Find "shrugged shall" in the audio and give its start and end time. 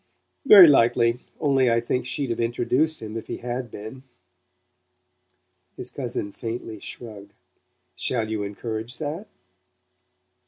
6.79-8.31